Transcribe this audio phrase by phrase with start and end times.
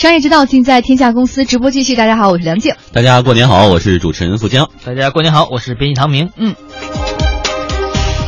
[0.00, 1.94] 商业之道尽在天下公司直播继续。
[1.94, 2.74] 大家好，我是梁静。
[2.90, 4.70] 大家过年好，我是主持人付江。
[4.82, 6.30] 大家过年好，我是编辑唐明。
[6.38, 6.54] 嗯。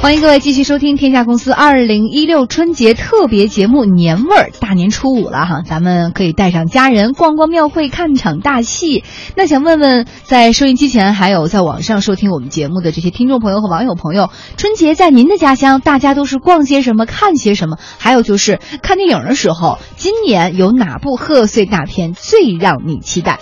[0.03, 4.51] 欢迎各位继续收听天下公司二零一六春节特别节目年味儿。
[4.59, 9.05] 大年初五了哈，咱们可以带上家人逛逛庙会，看场大戏。
[9.37, 17.77] 那想问问，在收音机前还有在网上收听我们节目的这些听众朋友和网友朋友，春节在您的家乡，大家都是逛些什么，看些什么？
[17.99, 23.39] 还有就是看电影的时候，今年有哪部贺岁大片最让你期待？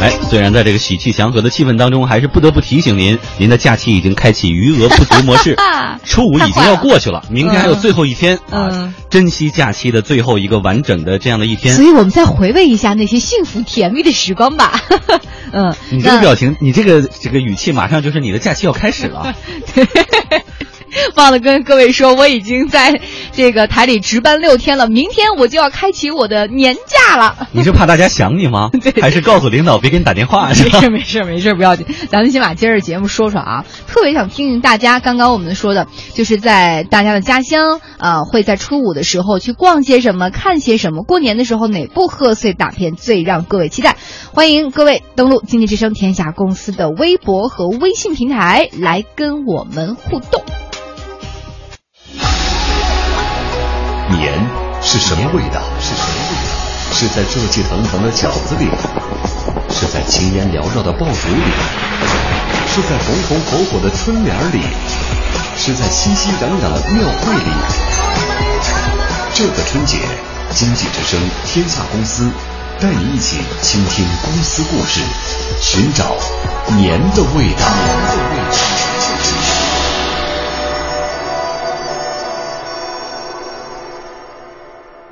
[0.00, 5.56] 哎，虽然在这个喜气祥和的气氛当中，还是不得不提醒您，您的假期已经开启余额不足模式。
[6.04, 8.94] 初五已经要过去了，明天还有最后一天啊！
[9.10, 11.74] 珍惜假期的最后一个完整的这样的一天。
[11.74, 14.80] 所以我们再回味一下那些幸福甜蜜的时光吧。
[15.50, 19.34] 嗯，你这个表情，你这个这个语气，马上就是你的假期要开始了。
[21.16, 23.00] 忘了跟各位说，我已经在
[23.32, 27.48] 这个台里值班六天了，明天我就要开启我的年假了。
[27.52, 28.70] 你是怕大家想你吗？
[29.00, 30.48] 还是告诉领导别给你打电话？
[30.48, 31.86] 没事没事没事，不要紧。
[32.08, 41.02] 咱们先把今儿节目说说啊，特别想听听大家刚刚我们说的，就是在大家的家乡啊，会在初五的时候去逛些什么，看些什么？
[41.02, 43.96] 过年的时候哪部贺岁大片最让各位期待？
[44.32, 50.42] 欢迎各位登录经济之声天下公司的微博和微信平台来跟我们互动。
[54.90, 55.60] 是什么味道？
[55.82, 56.94] 是什么味道？
[56.94, 58.70] 是在热气腾腾的饺子里，
[59.68, 61.42] 是在青烟缭绕的爆竹里，
[62.72, 64.62] 是在红红火火的春联里，
[65.58, 67.50] 是在熙熙攘攘的庙会里。
[69.34, 69.98] 这个春节，
[70.54, 72.30] 经济之声天下公司
[72.80, 75.02] 带你一起倾听公司故事，
[75.60, 76.16] 寻找
[76.78, 77.66] 年的味道。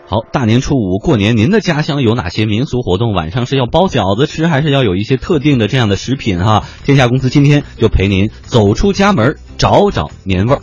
[0.08, 3.12] 好，大年初五过年，您的家乡有哪些民俗活动？
[3.12, 6.38] 晚上是要包饺子吃，还是要有一些特定的这样的食品？
[6.38, 10.62] 哈，天下公司今天就陪您走出家门，找找年味儿。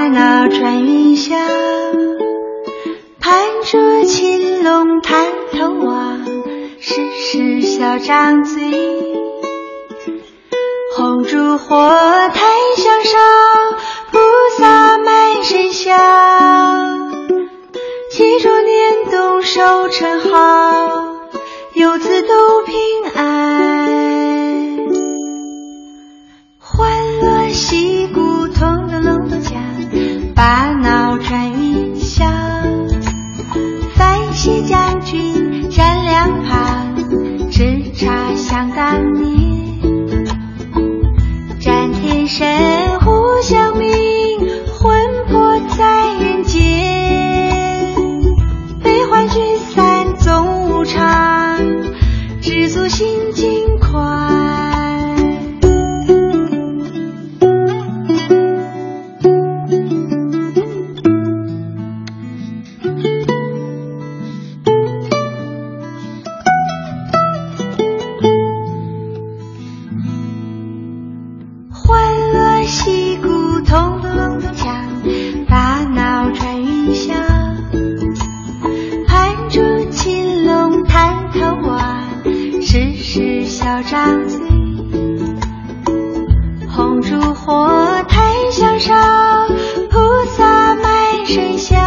[0.00, 1.36] 把那穿云霄，
[3.20, 6.24] 盘着青龙探头望，
[6.80, 8.62] 时时小张嘴。
[10.96, 11.76] 红烛火
[12.32, 13.18] 檀香烧，
[14.10, 14.18] 菩
[14.58, 17.10] 萨满身香。
[18.10, 21.28] 祈祝年冬收成好，
[21.74, 22.74] 游子都平
[23.14, 24.19] 安。
[30.40, 32.24] 把脑转云霄，
[33.94, 36.96] 范西将军站两旁，
[37.50, 39.19] 吃茶相当
[83.82, 84.38] 张嘴，
[86.68, 88.94] 红烛火太香烧，
[89.90, 89.98] 菩
[90.36, 91.78] 萨满身香，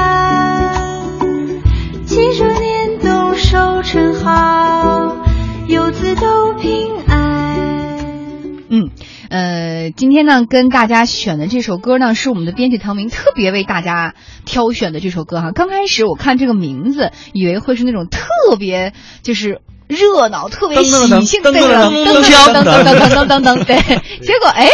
[2.06, 5.18] 七十年冬收成好，
[5.68, 8.58] 游子都平安。
[8.70, 8.90] 嗯，
[9.30, 14.16] 呃，今天呢，跟大家选的这首歌呢，是我们的编辑唐明特别为大家
[14.46, 15.52] 挑选的这首歌哈。
[15.52, 19.62] 刚开始我看这个名字，以为会是那种特别，就是。
[19.94, 23.76] 热闹、特别喜庆的噔噔噔噔噔噔噔噔，对。
[24.22, 24.70] 结果哎，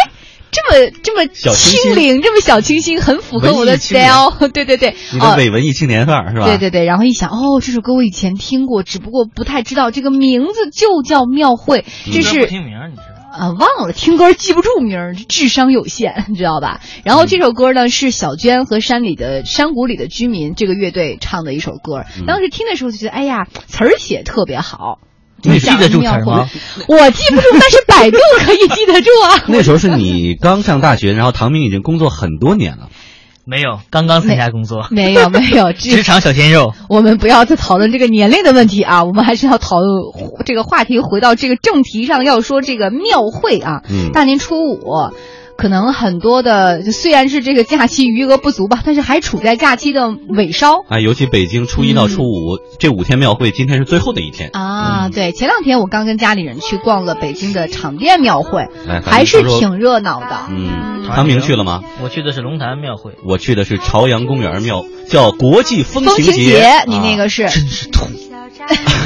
[0.51, 4.49] 这么这么清灵，这么小清新，很符合我的 style。
[4.53, 6.45] 对对对，你的伪文艺青年范儿是吧？
[6.45, 6.85] 对对对。
[6.85, 11.85] 然后一想，哦，这首歌我以前听过，只不过不太知道这个名字就叫庙会。
[12.11, 13.19] 这是听名你知道。
[13.31, 16.81] 啊，忘了听歌记不住名儿，智商有限，你知道吧？
[17.05, 22.05] 然后这首歌呢是小娟和山里的山谷里的居民这个乐队唱的一首歌。
[22.25, 24.97] 当时听的时候就觉得，哎呀，词儿写特别好。
[25.43, 26.49] 你记得住词吗？
[26.87, 29.43] 我记不住，但是百度可以记得住啊。
[29.47, 32.89] 那时候是你刚上大学，然后唐明已经工作很多年了。
[33.45, 34.85] 没有，刚刚参加工作。
[34.91, 36.73] 没有没 有，职场小鲜肉。
[36.87, 39.89] 我们不要再讨论这个年龄的问题啊，我们还是要讨论
[40.45, 43.81] 这个话题，回到这个正题上，要说这个庙会啊，
[44.13, 44.93] 大年初五。
[45.59, 51.01] 可能很多的，虽然是这个假期余额不足吧，但是还处在假期的尾梢啊。
[51.01, 55.09] 尤其北京初一到初五这五天庙会，今天是最后的一天啊。
[55.09, 58.67] 对，前两天我刚跟家里人去逛了北京的场店庙会，
[59.03, 60.47] 还是挺热闹的。
[60.49, 61.81] 嗯，唐明去了吗？
[62.01, 66.63] 我去的是龙潭庙会，我去的是朝阳公园庙，叫国际风情节。
[66.87, 68.05] 你那个是真是土。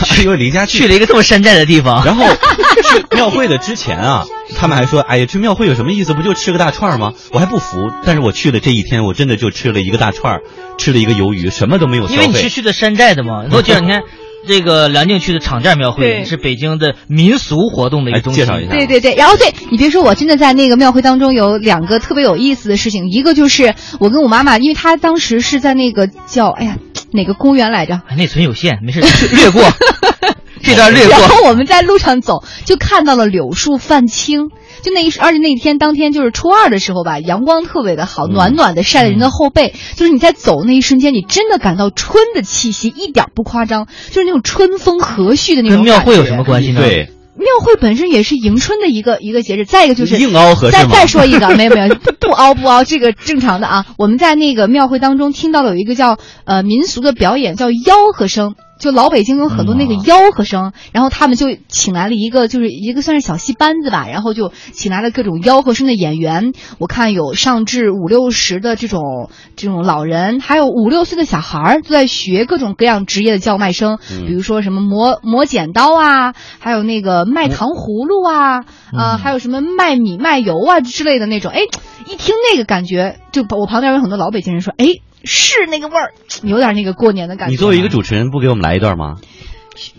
[0.05, 2.25] 是 因为离家去了一个这么山寨的地方，然后
[2.83, 4.25] 去庙会的之前啊，
[4.57, 6.13] 他们还说：“哎呀，去庙会有什么意思？
[6.13, 10.39] 不就吃个大串吗？”我还不服，但是我去了这一天，我真的就吃了一个大串，
[10.77, 12.07] 吃了一个鱿鱼，什么都没有。
[12.07, 13.45] 因为你是去的山寨的嘛。
[13.51, 14.03] 我这两天，
[14.47, 18.43] 这个梁静去的场寨庙会是北京的民俗活动的一个中心。
[18.43, 18.71] 介绍一下。
[18.71, 26.77] 对对对，然后对你别说，我真的在那个庙会当中有两个特别有意思的事情，一个就是我跟我妈妈，因为她当时是在那个叫哎呀
[27.13, 28.01] 哪个公园来着？
[28.17, 29.01] 内存有限，没事
[29.35, 29.63] 略过。
[30.61, 31.17] 这段略过。
[31.17, 34.49] 然后我们在路上走，就看到了柳树泛青。
[34.81, 39.73] 就那一，而且那天当天就是初二的时候吧，阳光特别的好，暖暖的晒在人的后背。
[39.95, 45.77] 就是你在走那一瞬间，你真的感到春的气息，一点不夸张，就是那种春风和煦的那种。
[45.77, 46.81] 跟庙会有什么关系呢？
[46.81, 49.65] 对，庙会本身也是迎春的一个一个节日。
[49.65, 53.85] 再一个就是硬凹合再再说一个，没有没有，不凹不凹，这个正常的啊。
[53.97, 58.55] 我们在那个庙会当中听到了有一个叫呃民俗的表演，叫吆喝声。
[58.83, 66.51] 就老北京有很多那个吆喝声，然后他们就请来了一个，就是一个算是小戏班子吧，然后就请来了各种吆喝声的演员。
[66.79, 81.49] 我看有上至五六十的这种这种老人，还有五六岁的小孩儿都在学各种各样职业的叫卖声，比如说什么磨磨剪刀啊，还有那个卖糖葫芦啊，啊，还有什么卖米卖油啊之类的那种。
[81.53, 81.61] 哎，
[82.05, 84.99] 一听那个感觉，就我旁边有很多老北京人说，哎。
[85.23, 87.51] 是那个味儿，有点那个过年的感觉。
[87.51, 89.17] 你作为一个主持人，不给我们来一段吗？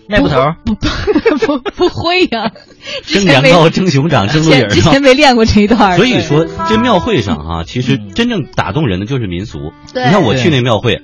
[0.07, 0.37] 卖布头？
[0.63, 2.51] 不不不会呀！
[3.05, 5.97] 蒸羊羔、蒸熊掌、蒸鹿尾儿之前没练过这一段。
[5.97, 9.73] 所以说，这庙会上啊，其实真正打动人的就是民俗。
[9.93, 11.01] 你看我去那庙会，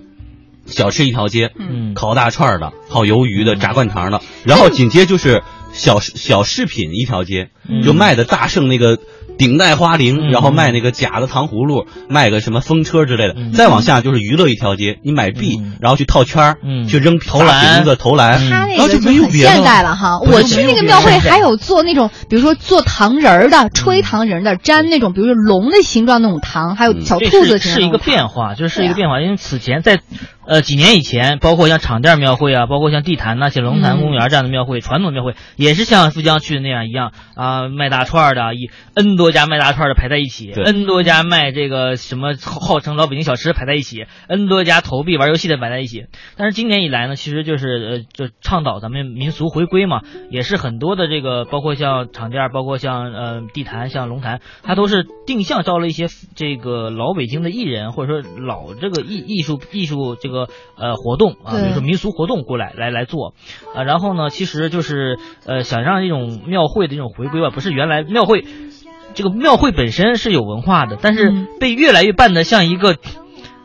[0.67, 7.49] 小吃一条街，嗯烤大串的、烤鱿鱼的、炸灌肠的，然后紧接就是小小饰品一条街，
[7.83, 8.99] 就卖的大圣那个。
[9.37, 13.35] 顶戴花翎，然后卖那个假的糖葫芦，卖个什么风车之类的。
[13.53, 16.57] 再往下就是娱乐一条街，你买币，然后去套圈儿，
[16.87, 18.49] 去扔投篮子、投篮。
[18.49, 20.19] 他那个就很现代了哈。
[20.19, 27.57] 我去那个庙会还有做那种，比如说做糖人儿的、吹糖人的、粘那种，比如说龙的形状那种糖，还有小兔子。
[27.57, 30.01] 是一个变化，就是一个变化，因为此前在。
[30.43, 46.05] 呃，几年以前，包括像场店庙会啊，包括像地坛那些龙潭公园这样的庙会，传统庙会也是像富江去的那样一样啊，卖大串的，以 N 多家卖大串的排在一起，N 多家卖这个什么号称老北京小吃排在一起，N 多家投币玩游戏的摆在一起。
[46.37, 50.01] 但是今年以来呢，其实就是呃，就倡导咱们民俗回归嘛，
[50.31, 60.30] 也是很多的这个，包括像场店，包括像呃地坛，像龙潭，它都是定向招了一些这个老北京的艺人，或者说老这个艺艺术艺术这。
[60.30, 60.30] 个
[60.75, 63.33] 呃活动啊，比如说民俗活动过来来来做，
[63.75, 68.45] 啊，然后呢，其实就是呃想让这种庙会的这种回归吧，不是原来庙会，
[69.13, 72.97] 这个庙会本身是有文化的，但是被越来越办的像一个。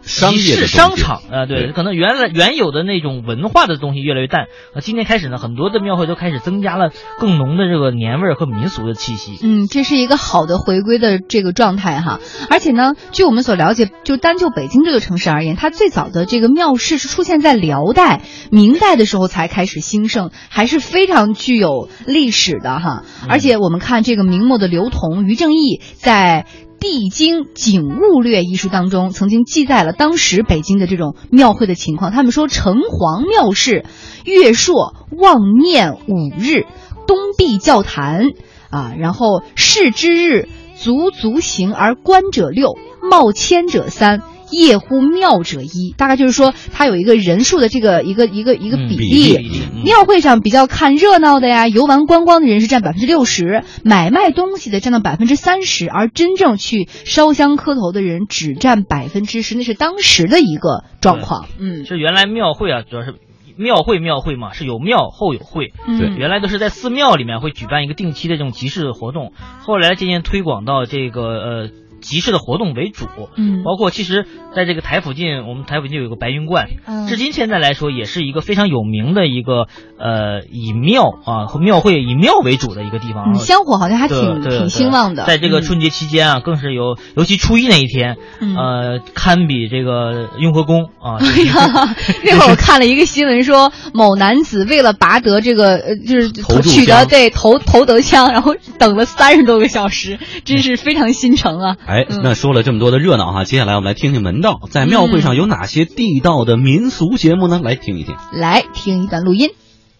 [0.06, 4.46] 集市商场啊，对，可能原来原有的那种文化的东西越来越淡。
[4.74, 9.32] 啊，今天开始呢，很多的庙会都开始增加了更浓的这个年味儿和民俗的气息。
[9.42, 12.20] 嗯，这是一个好的回归的这个状态哈。
[12.48, 18.22] 而且呢，据我们所了解，就单就北京这个城市而言，它最早的这个庙市是出现在辽代、
[18.52, 23.02] 明代的时候才开始兴盛，还是非常具有历史的哈。
[23.28, 26.46] 而且我们看这个明末的刘同、于正义在。
[26.78, 32.12] 《地经景物略》一书当中曾经记载了当时北京的这种庙会的情况。
[32.12, 33.84] 他们说，城隍庙是，
[34.24, 36.66] 月朔望念五日，
[37.06, 38.30] 东壁教坛，
[38.70, 44.22] 啊，然后事之日，足足行而观者六，冒千者三。
[44.50, 49.50] 夜乎庙者一，大概就是说，它有一个人数的这个一个一个一个比例。
[49.84, 61.46] 庙会上比较看热闹的呀，游玩观光的人是占百分之六十，买卖东西的占到百分之三十，而真正去烧香磕头的人只占百分之十，那是当时的一个状况。
[61.58, 63.14] 嗯，就原来庙会啊，主要是
[63.56, 65.72] 庙会庙会嘛，是有庙后有会。
[65.86, 71.70] 对，原来都是在寺庙里面会举办一个定期的这种集市活动，后来渐渐推广到这个呃。
[72.06, 73.06] 集市的活动为主。
[73.36, 76.68] 嗯，包括其实在这个台附近，我们台附近有个白云观，
[77.08, 79.66] 至今现在来说也是一个非常有名的一个
[79.98, 83.34] 呃以庙啊和庙会以庙为主的一个地方。
[83.34, 85.24] 香火好像还挺挺兴旺的。
[85.24, 91.18] 在这个春节期间啊，更是有，尤其初一那一天，呃，堪比这个雍和宫啊。
[91.26, 91.94] 哎呀，
[92.24, 96.30] 那会儿我看了一个新闻说，某男子为了拔得这个呃就是
[96.62, 101.76] 取得对头头得香，然后等了三十多个小时，真是非常心诚啊！
[101.86, 107.60] 哎，那说了这么多的热闹哈，接下来我们来听听门道，在庙会上有哪些地道的民俗节目呢？
[107.62, 109.50] 来听一听，来听一段录音。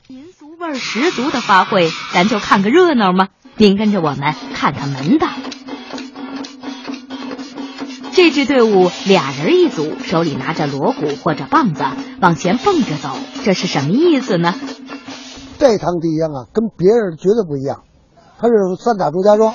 [0.09, 3.29] 民俗味儿十足的花卉，咱就看个热闹吗？
[3.57, 5.29] 您跟着我们看看门道。
[8.13, 11.85] 这支队伍俩人一组，手里拿着锣鼓或者棒子，
[12.21, 13.11] 往前蹦着走，
[13.45, 14.55] 这是什么意思呢？
[15.59, 17.83] 这趟地秧啊，跟别人绝对不一样，
[18.39, 19.55] 它是三打朱家庄。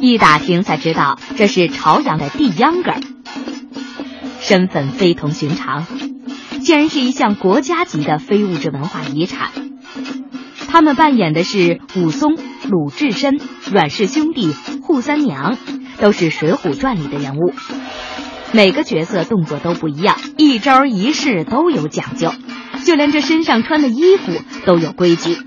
[0.00, 2.92] 一打听才知道，这是朝阳的地秧歌，
[4.40, 5.86] 身份非同寻常，
[6.62, 9.50] 竟然是一项国家级的非物质文化遗产。
[10.68, 12.36] 他们扮演的是武松、
[12.68, 15.56] 鲁智深、阮氏兄弟、扈三娘。
[15.98, 17.54] 都是《水浒传》里的人物，
[18.52, 22.34] 每个角色动作都不一样，一招一式都有讲究，
[22.84, 24.32] 就连这身上穿的衣服
[24.66, 25.38] 都有规矩。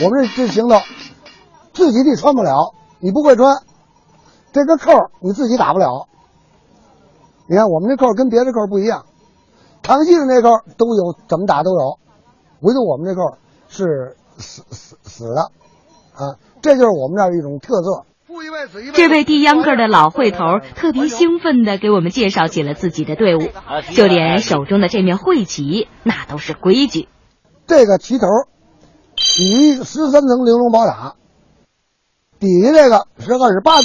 [0.00, 0.82] 我们这行头，
[1.72, 3.62] 自己你穿不了，你不会穿，
[4.52, 6.08] 这个扣你自己打不了。
[7.48, 9.06] 你看我们这扣跟别的扣不一样，
[9.82, 11.98] 唐戏的那扣都有，怎么打都有，
[12.60, 13.38] 唯独我们这扣
[13.68, 15.42] 是死死死的，
[16.14, 18.04] 啊，这就是我们这儿一种特色。
[18.92, 23.40] 这位递秧歌的老会头特别兴奋地给我们介绍起了自己的队伍，
[23.94, 27.08] 就连手中的这面会旗，那都是规矩。
[27.66, 28.26] 这个旗头
[29.16, 31.14] 起十三层玲珑宝塔，
[32.38, 33.84] 底下这个是二十八根，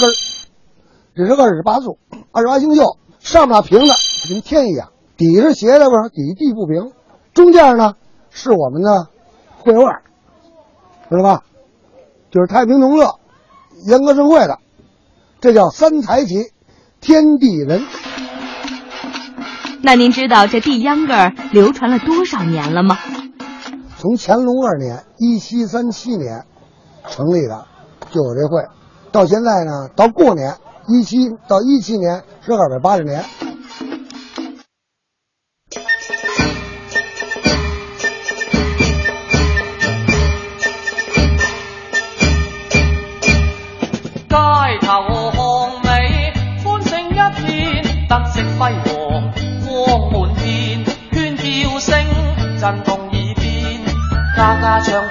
[1.15, 1.97] 这是二十八柱，
[2.31, 3.93] 二十八星宿，上面平的
[4.29, 6.09] 跟天一样，底是斜的吧？
[6.09, 6.91] 底地不平，
[7.33, 7.95] 中间呢
[8.29, 9.07] 是我们的
[9.59, 10.01] 会腕，
[11.09, 11.43] 知道吧？
[12.29, 13.19] 就是太平同乐。
[13.87, 14.59] 严格盛会的，
[15.39, 16.51] 这叫三才旗，
[16.99, 17.81] 天地人。
[19.81, 22.99] 那您知道这地秧歌流传了多少年了吗？
[23.97, 26.45] 从乾隆二年（一七三七年）
[27.09, 27.65] 成立的，
[28.11, 28.61] 就有这会，
[29.11, 30.55] 到现在呢，到过年
[30.87, 33.23] 一七到一七年是二百八十年。
[52.61, 53.81] 震动耳边，
[54.37, 55.01] 家家唱，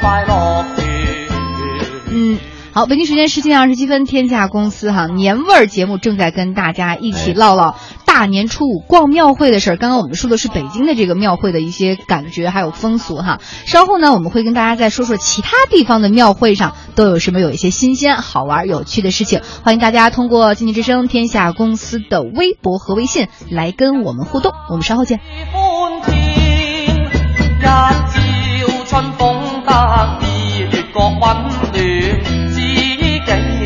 [2.72, 7.74] 好，北京时间十七点二十七分，天下公司哈年味儿节目正在跟大家一起唠唠
[8.06, 9.76] 大年初五逛庙会的事儿。
[9.76, 19.40] 刚刚我们说的是北京的这个庙会的一些感觉还有风俗哈，稍后呢我们会跟大家再说说其他地方的庙会上都有什么有一些新鲜好玩有趣的事情。
[19.64, 25.18] 欢迎大家通过经济之声天下公司的微博和微信来跟我们互动，我们稍后见。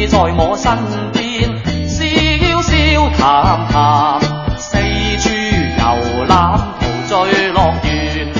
[0.07, 0.71] 在我身
[1.13, 1.51] 边，
[1.89, 2.05] 笑
[2.63, 4.21] 笑谈谈，
[4.59, 4.77] 四
[5.19, 5.31] 处
[5.79, 6.59] 游览，
[7.09, 8.33] 陶醉乐园。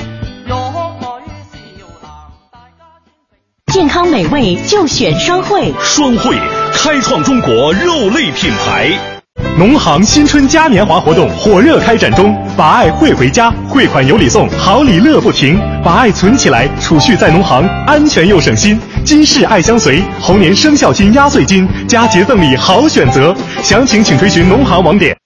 [3.73, 6.37] 健康美味就选双汇，双汇
[6.73, 9.14] 开创中国肉类品牌。
[9.57, 15.57] 农行新春嘉年华活动火热开展中，把爱汇回家，汇款有礼送，好礼乐不停。
[15.81, 18.77] 把爱存起来，储蓄在农行，安全又省心。
[19.05, 23.33] 金饰爱相随，猴年生肖金压岁金，佳节赠礼好选择。
[23.63, 25.17] 详情请追寻农行网点。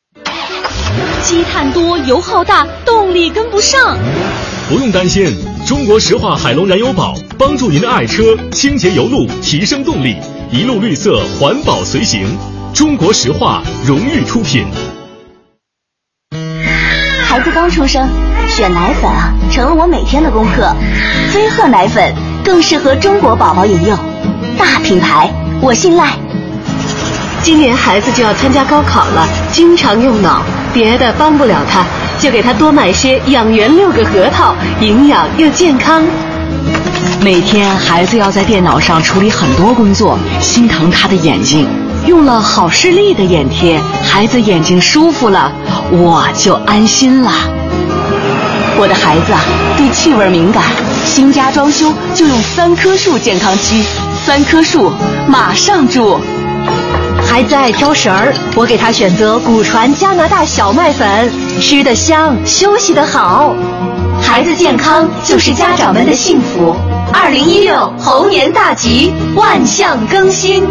[1.23, 3.97] 积碳多，油耗大，动力跟不上。
[4.69, 5.35] 不用担心，
[5.65, 10.17] 中国石化海龙燃油宝帮助您的爱车清洁油路，提升动力，
[10.51, 12.27] 一路绿色环保随行。
[12.79, 14.65] 中国石化荣誉出品。
[17.27, 18.07] 孩子刚出生，
[18.47, 20.73] 选奶粉啊，成了我每天的功课。
[21.29, 23.99] 飞鹤奶粉更适合中国宝宝饮用，
[24.57, 26.13] 大品牌，我信赖。
[27.43, 30.41] 今年孩子就要参加高考了，经常用脑，
[30.73, 31.83] 别的帮不了他，
[32.17, 36.01] 就给他多买些养元六个核桃，营养又健康。
[37.21, 41.67] 每天孩子要在电脑上处理很多工作，心疼他的眼睛。
[42.09, 45.51] 用了好视力的眼贴，孩子眼睛舒服了，
[45.91, 47.31] 我就安心了。
[48.79, 49.39] 我的孩子啊，
[49.77, 50.63] 对气味敏感，
[51.05, 53.83] 新家装修就用三棵树健康漆，
[54.25, 54.91] 三棵树
[55.27, 56.19] 马上住。
[57.27, 63.53] 孩子爱挑食儿，我给他选择古传加拿大小麦粉，吃得香，休息得好。
[64.19, 66.75] 孩子健康就是家长们的幸福。
[67.13, 70.63] 二零一六猴年大吉，万象更新。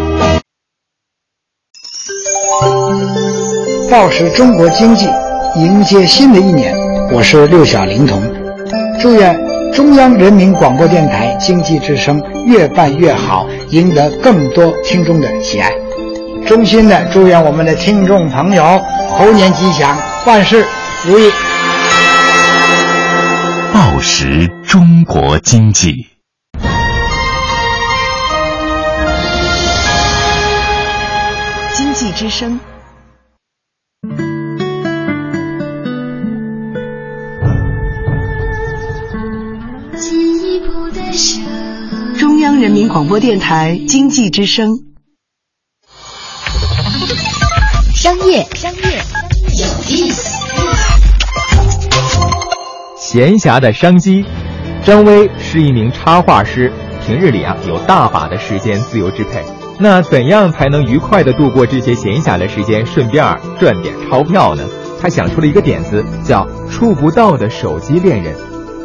[3.89, 5.07] 报时中国经济，
[5.55, 6.75] 迎接新的一年。
[7.11, 8.21] 我是六小龄童，
[8.99, 9.39] 祝愿
[9.71, 15.71] 中央人民广播电台经济之声越办越好，赢得更多听众的喜爱。
[16.45, 20.65] 衷心的祝愿我们的听众朋友猴年吉祥，万事
[21.05, 21.31] 如意。
[23.73, 26.07] 报时中国经济，
[32.29, 32.59] 之声。
[42.19, 44.69] 中央人民广播电台经济之声。
[47.95, 49.01] 商业，商业
[49.57, 50.39] 有意思。
[52.95, 54.23] 闲暇的商机。
[54.85, 56.71] 张威是一名插画师，
[57.03, 59.43] 平日里啊有大把的时间自由支配。
[59.81, 63.23] 那怎样才能愉快的度过这些闲暇的时间，顺便
[63.57, 64.63] 赚点钞票呢？
[65.01, 68.35] 他想出了一个点子，叫“触不到的手机恋人”。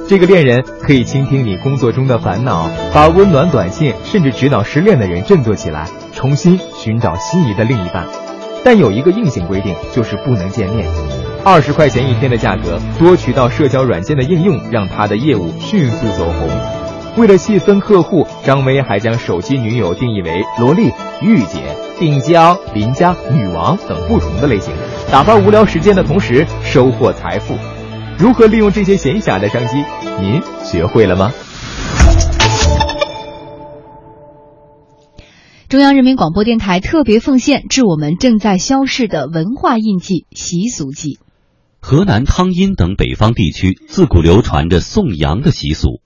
[0.07, 8.07] 这个恋人可以倾听你工作中的烦恼，把温暖短信甚至指导失恋的人振作起来，重新寻找心仪的另一半。
[8.63, 10.87] 但有一个硬性规定，就是不能见面。
[11.45, 16.84] 二十块钱一天的价格，多渠道社交软件的应用，让他的业务迅速走红。
[17.17, 20.91] 为了细分客户，张威还将手机女友定义为萝莉、
[21.23, 24.75] 御姐、病娇、邻家、女王等不同的类型，
[25.13, 27.57] 打发无聊时间的同时收获财富。
[28.19, 29.77] 如何利用这些闲暇的商机？
[30.21, 31.33] 您学会了吗？
[35.69, 41.21] 中央人民广播电台特别奉献致我们正在消逝的文化印记——习俗记。
[41.81, 46.01] 河南汤阴等北方地区自古流传着送羊的习俗，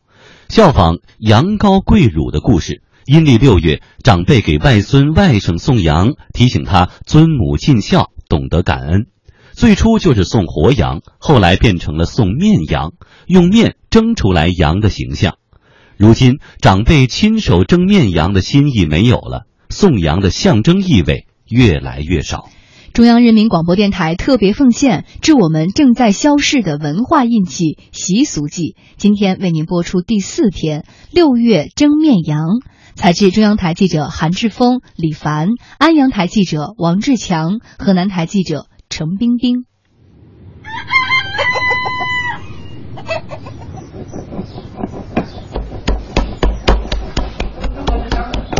[0.48, 2.82] 效仿羊羔跪乳的故事。
[3.04, 9.06] 阴历六月，长辈给外孙外甥送羊，提醒他尊母尽孝，懂得感恩。
[9.52, 12.92] 最初就是送活羊，后来变成了送面羊，
[13.26, 15.36] 用面蒸出来羊的形象。
[15.96, 22.48] 如今，长辈亲手蒸面羊的心意没有了，送羊的象征意味越来越少。
[22.98, 28.74] 中央人民广播电台特别奉献致我们正在消逝的文化印记——习俗记。
[28.96, 32.40] 今天为您播出第四天六月蒸面羊，
[32.96, 38.66] 采自中央台记者韩志峰、李凡，安阳台记者王志强，河南台记者。
[38.90, 39.64] 程冰冰。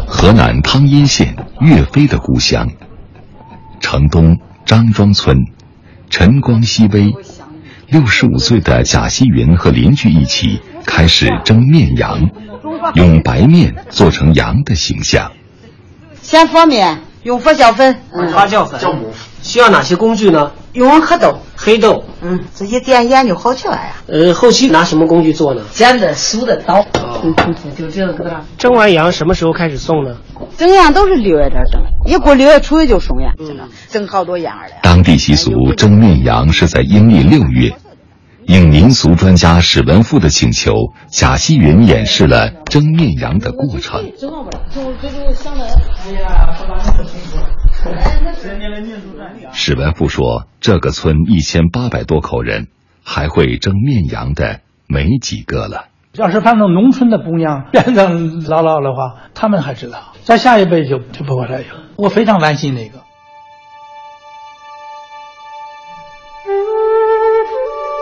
[0.07, 2.69] 河南汤阴县岳飞的故乡，
[3.91, 5.47] 城东张庄村，
[6.11, 7.15] 晨光熹微。
[7.87, 12.29] 六十五岁的贾希云和邻居一起开始蒸面羊，
[12.93, 15.33] 用白面做成羊的形象。
[16.21, 17.97] 先和面，用发酵粉，
[18.31, 19.11] 发酵粉酵母。
[19.41, 20.53] 需要哪些工具呢？
[20.75, 23.93] 用黑豆，黑豆，嗯，这一点盐就好起来呀。
[24.07, 25.63] 呃，后期拿什么工具做呢？
[25.73, 26.87] 剪子、梳的刀，
[27.25, 27.35] 嗯，
[27.77, 28.41] 就这个。
[28.57, 30.17] 蒸完羊什么时候开始送呢？
[30.57, 33.35] 蒸羊都是六月份蒸，一过六月初就送羊，
[33.91, 34.63] 蒸好多羊了。
[34.85, 37.75] 当地习俗蒸面羊是在阴历六月。
[38.47, 40.73] 应民俗专家史文富的请求，
[41.11, 44.11] 贾希云演示了蒸面羊的过程。
[49.53, 52.69] 史文富说：“这个村一千八百多口人，
[53.05, 55.87] 还会蒸面羊的没几个了。
[56.15, 61.67] 要是反正农村的姑娘变成姥姥的话，他们还知道，再下一辈就就不会再有。
[61.97, 62.99] 我非常惋惜那个。”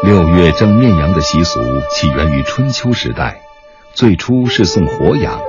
[0.04, 1.60] 六月蒸面羊的习俗
[1.90, 3.40] 起源于春秋时代，
[3.92, 5.40] 最初是送活羊。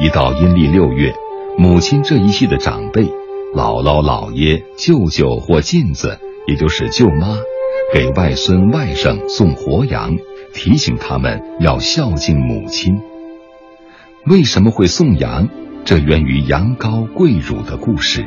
[0.00, 1.14] 一到阴历六月，
[1.58, 3.12] 母亲这一系的长辈，
[3.54, 7.36] 姥姥、姥爷、舅舅或妗子，也就是舅妈，
[7.92, 10.16] 给外孙外甥送活羊，
[10.52, 13.00] 提醒他们要孝敬母亲。
[14.26, 15.48] 为什么会送羊？
[15.84, 18.26] 这源于羊羔跪乳的故事。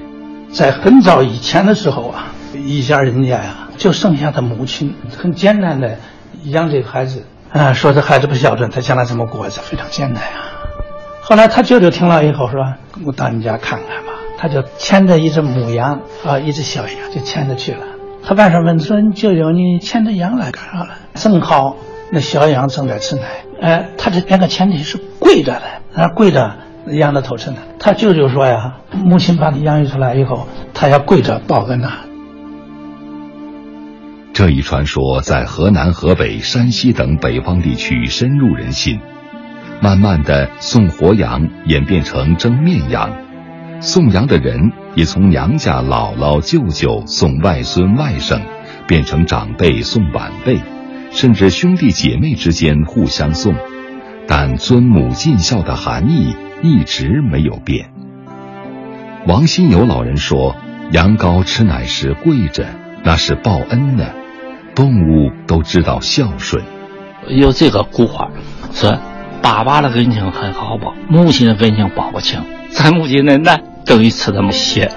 [0.50, 3.64] 在很早以前的时候啊，一家人家呀。
[3.78, 6.00] 就剩下他母亲，很简单的
[6.46, 9.48] 养这个孩子啊，说这孩子不孝顺，他将来怎么过？
[9.50, 10.32] 这非常简单呀。
[11.22, 12.74] 后来他舅舅听了以后说
[13.06, 17.80] ：“我到你家看看吧。”他就牵着一只母羊啊，一只小羊就牵着去了。
[18.24, 21.76] 他外甥问说：“舅舅，你牵着羊来干啥了？”正好
[22.12, 23.24] 那小羊正在吃奶，
[23.62, 25.62] 哎，他这两个前提是跪着的，
[25.94, 26.56] 那跪着
[26.88, 27.58] 养的头吃奶。
[27.80, 31.92] 他舅舅说呀，母亲把他养育出来以后，他要跪着报恩呐。
[34.34, 39.00] 这一传说在河南、河北、山西等北方地区深入人心，
[39.82, 43.10] 慢慢的送活羊演变成蒸面羊，
[43.80, 48.42] 送羊的人也从娘家姥姥、舅舅送外孙、外甥，
[48.88, 50.60] 变成长辈送晚辈，
[51.12, 53.56] 甚至兄弟姐妹之间互相送，
[54.28, 57.92] 但尊母尽孝的含义一直没有变。
[59.28, 60.56] 王新友老人说
[60.92, 62.66] ：“羊羔吃奶时跪着，
[63.04, 64.06] 那是报恩呢。”
[64.74, 66.64] 动物都知道孝顺，
[67.28, 68.30] 有这个古话，
[68.74, 68.98] 说
[69.42, 72.42] 爸爸的恩情很好报，母亲的恩情报不清。
[72.72, 74.92] 咱母亲的奶等于吃的血。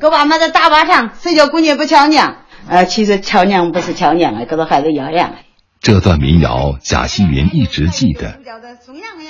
[0.00, 2.38] 搁爸妈在大巴上，谁叫姑娘不瞧娘？
[2.68, 5.34] 呃，其实瞧娘不是瞧娘啊，跟着孩子一样。
[5.80, 8.40] 这段民谣，贾希云一直记得。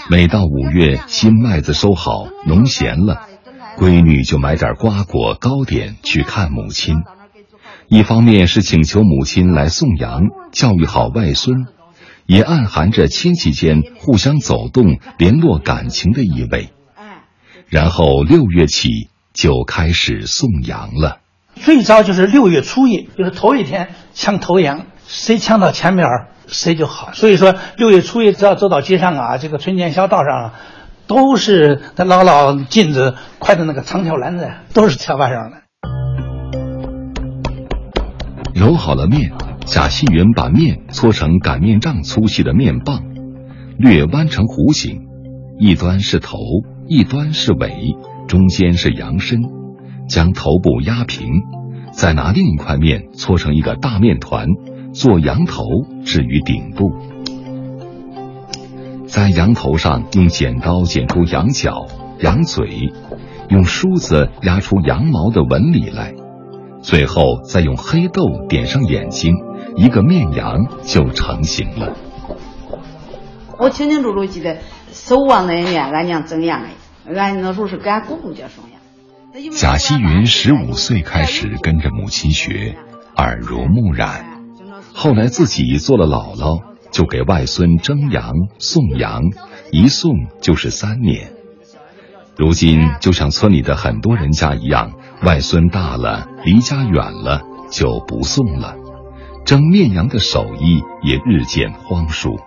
[0.08, 3.22] 每到五月，新麦子收好，农闲了。
[3.76, 7.02] 闺女就买点瓜果糕点去看母亲，
[7.88, 10.22] 一方面是请求母亲来送羊，
[10.52, 11.66] 教育好外孙，
[12.26, 16.70] 也暗含着亲戚间互相走动、联络感情的意味。
[17.68, 18.88] 然后六月起
[19.32, 21.18] 就开始送羊了。
[21.54, 26.06] 最早就是六月初一，就是头一天抢头羊，谁抢到前面
[26.46, 27.12] 谁就好。
[27.12, 30.52] 所以说六月初一只要走到街上啊，这个村间小道上。
[31.06, 35.58] 都是那老老镜子挎的那个长条篮子，都是挑把上的。
[38.54, 39.30] 揉好了面，
[39.66, 43.02] 贾细云把面搓成擀面杖粗细的面棒，
[43.78, 45.06] 略弯成弧形，
[45.58, 46.38] 一端是头，
[46.86, 47.96] 一端是尾，
[48.28, 49.40] 中间是羊身，
[50.08, 51.26] 将头部压平，
[51.92, 54.48] 再拿另一块面搓成一个大面团，
[54.92, 55.64] 做羊头
[56.04, 56.92] 置于顶部。
[59.06, 61.86] 在羊头上用剪刀剪出羊角、
[62.20, 62.92] 羊嘴，
[63.48, 66.14] 用梳子压出羊毛的纹理来，
[66.84, 69.32] 最后再用黑豆点上眼睛，
[69.74, 71.96] 一个面羊就成型了。
[73.58, 74.58] 我清清楚楚记得，
[74.92, 79.52] 守望那一年，俺娘蒸羊的，俺那时候是给俺姑姑家送羊。
[79.52, 82.76] 贾希云十五岁开始跟着母亲学，
[83.16, 84.42] 耳濡目染，
[84.92, 86.74] 后来自己做了姥姥。
[86.90, 89.22] 就给外孙蒸羊送羊，
[89.72, 91.32] 一送就是三年。
[92.36, 94.92] 如今就像村里的很多人家一样，
[95.22, 98.74] 外孙大了，离家远了，就不送了。
[99.44, 102.40] 蒸面羊的手艺也日渐荒疏。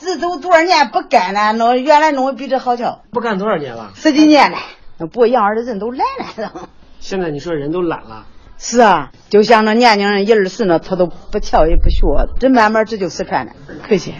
[0.00, 3.00] 这都多少年不干了，那原来弄得比这好瞧。
[3.10, 3.90] 不干多少年了？
[3.94, 4.58] 十几年了。
[4.98, 6.68] 那剥羊儿的人都懒了。
[7.00, 8.26] 现在你说人都懒了。
[8.58, 12.06] 是啊，就像那年轻人一二十呢，他都不跳也不学，
[12.38, 13.52] 这慢慢这就失传了。
[13.88, 14.14] 可惜。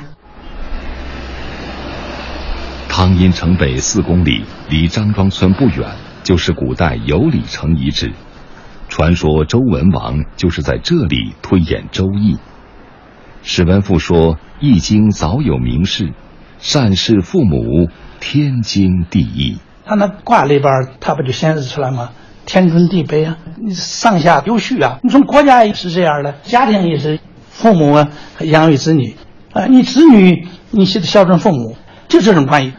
[2.89, 5.87] 汤阴城北四公里，离张庄村不远，
[6.25, 8.11] 就是古代有里城遗址。
[8.89, 12.37] 传说周文王就是在这里推演《周易》。
[13.43, 16.15] 史文赋说，《易经》早有名士，
[16.59, 19.59] 善事父母，天经地义。
[19.85, 22.13] 他那卦里边，他不就显示出来吗？
[22.47, 23.37] 天尊地卑啊，
[23.75, 25.01] 上下有序啊。
[25.03, 28.07] 你从国家也是这样的，家庭也是，父母
[28.41, 29.17] 养育子女
[29.53, 31.77] 啊，你子女你孝顺父母，
[32.09, 32.73] 就这种关系。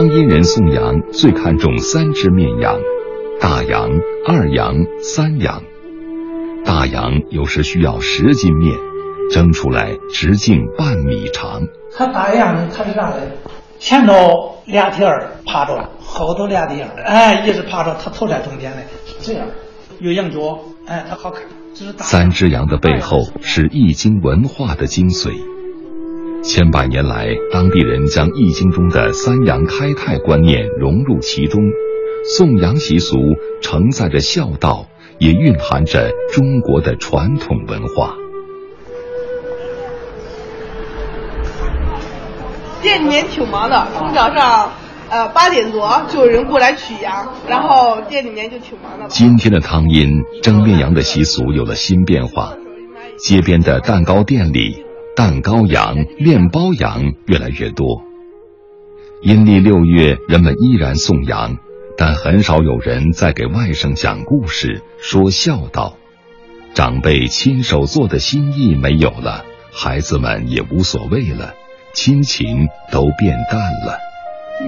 [0.00, 2.80] 汤阴人送羊最看重三只面羊，
[3.38, 3.90] 大羊、
[4.26, 5.62] 二羊、三羊。
[6.64, 8.78] 大羊有时需要十斤面，
[9.30, 11.64] 蒸出来直径半米长。
[11.94, 13.16] 它大羊呢它是啥嘞？
[13.78, 14.14] 前头
[14.64, 18.86] 俩蹄儿趴着，后头俩蹄儿，哎，一直趴着，它头在中间嘞，
[19.20, 19.48] 这样
[19.98, 21.42] 有羊角，哎，它好看。
[21.98, 25.34] 三只羊的背后是易经文化的精髓。
[26.42, 31.62] 千百年来，当地人将易经中的三阳开泰观念融入其中，
[32.24, 33.16] 送羊习俗
[33.60, 34.86] 承载着孝道，
[35.18, 38.14] 也蕴含着中国的传统文化。
[42.80, 44.72] 店里面挺忙的，从早上
[45.10, 49.06] 呃八点多就有人过来取羊，然后店里面就挺忙的。
[49.08, 52.54] 今天的汤阴蒸面羊的习俗有了新变化，
[53.18, 54.86] 街边的蛋糕店里，
[55.20, 58.00] 蛋糕羊、面包羊越来越多。
[59.20, 61.58] 阴历六月，人们依然送羊，
[61.98, 65.98] 但很少有人再给外甥讲故事、说孝道。
[66.72, 71.52] 长辈亲手做的心意没有了，孩子们也无所谓了。
[71.92, 73.98] 亲情都变淡了。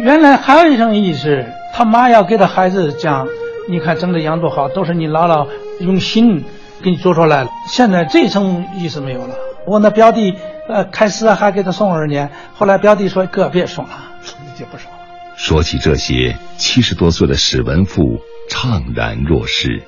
[0.02, 3.26] 原来还有一层意思，他妈要给他孩子讲
[3.70, 5.48] ：“你看整的羊多好，都是你姥姥
[5.80, 6.44] 用心
[6.82, 9.34] 给你做出来了。”现在这层意思没有了。
[9.66, 10.34] 我那表弟
[10.68, 13.90] 呃开始还给他送二年，后来表弟说哥别送了，
[14.58, 14.98] 就不送了。
[15.36, 19.82] 说起这些，七十多岁的史文富怅然若失。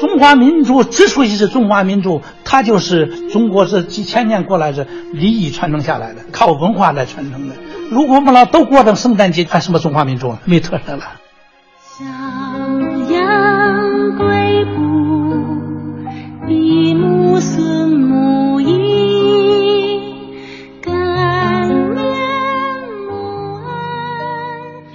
[0.00, 7.54] 中华民族之所以是中华民族，它就是中国这几千年过来的礼仪传承下来的，靠文化来传承的。
[7.90, 10.36] 如果我们老都过成圣诞节，还什么中华民族？
[10.44, 11.04] 没特色了。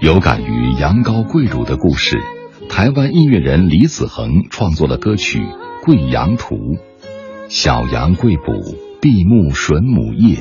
[0.04, 2.18] 有感于羊羔跪乳的故事。
[2.68, 5.40] 台湾音乐人李子恒创作了歌曲
[5.82, 6.56] 《跪羊图》，
[7.48, 8.52] 小羊跪哺，
[9.00, 10.40] 闭目吮母液，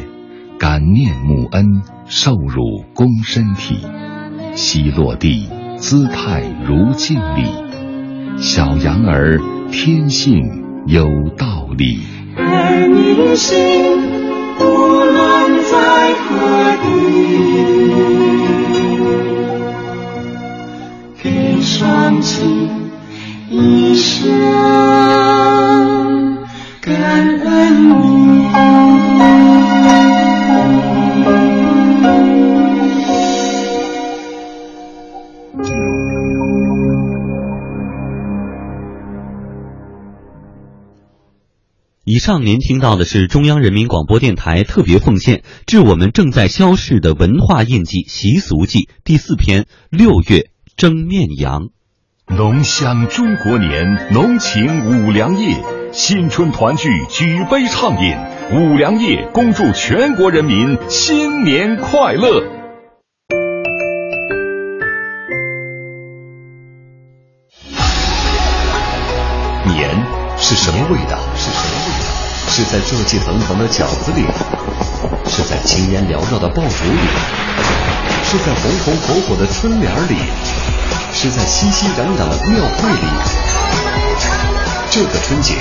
[0.59, 3.77] 感念母恩，受乳躬身体，
[4.57, 7.45] 膝落地，姿态如敬礼。
[8.39, 9.39] 小羊儿
[9.71, 10.41] 天性
[10.89, 11.07] 有
[11.39, 12.01] 道理。
[12.37, 13.57] 儿女心，
[14.59, 16.27] 无论在何
[16.83, 18.42] 地。
[21.63, 22.69] 双亲
[23.49, 24.29] 一生
[26.81, 26.93] 感
[27.39, 28.43] 恩你。
[42.05, 50.52] 以上您听到的是中央人民广播电台特别奉献致我们正在消逝的文化印记习俗记第四篇六月。
[50.77, 51.69] 蒸面羊，
[52.27, 55.57] 浓香中国年，浓情五粮液，
[55.93, 58.17] 新春团聚，举杯畅饮，
[58.53, 62.43] 五粮液恭祝全国人民新年快乐。
[69.67, 69.91] 年
[70.39, 71.19] 是什么味道？
[71.37, 72.07] 是什么味道？
[72.49, 74.27] 是在热气腾腾的饺子里，
[75.27, 76.99] 是在青烟缭绕的爆竹里，
[78.33, 80.17] 是在红红火火的春联里。
[81.13, 83.07] 是在熙熙攘攘的庙会里。
[84.91, 85.55] 这个春节，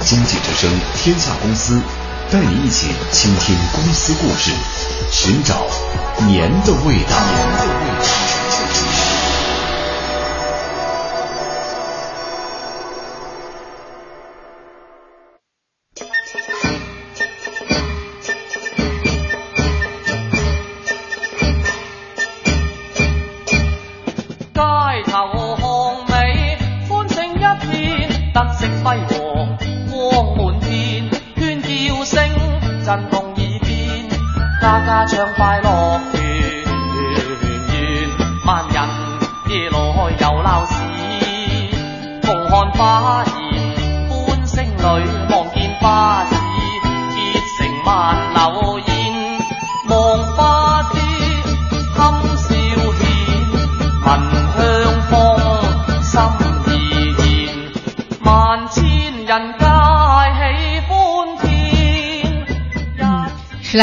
[0.00, 1.80] 经济之声天下公司
[2.28, 4.50] 带你一起倾听公司故事，
[5.12, 5.68] 寻找
[6.26, 8.35] 年的味道。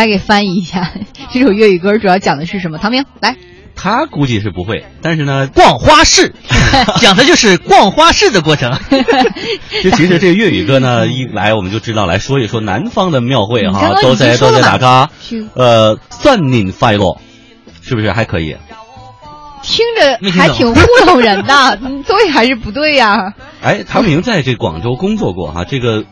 [0.03, 0.91] 来给翻译一下
[1.31, 2.77] 这首粤语歌，主要讲的是什么？
[2.77, 3.37] 唐明来，
[3.73, 6.35] 他估计是不会，但是呢， 逛花市
[6.99, 8.77] 讲的就是逛花市的过程。
[9.81, 15.09] 这其实这个粤语歌呢，一来我们就知道来说一说南方的庙会哈，都在都在打卡。
[15.55, 17.17] 呃，算年快乐，
[17.81, 18.57] 是不是还可以？
[19.63, 23.33] 听着还挺糊弄人的，对还是不对呀？
[23.61, 26.03] 哎，唐明在这广州工作过哈，这个。